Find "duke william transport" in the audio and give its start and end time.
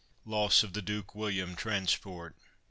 0.81-2.35